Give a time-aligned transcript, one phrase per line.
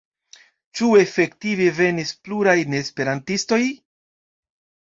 [0.79, 3.63] Ĉu efektive venis pluraj neesperantistoj?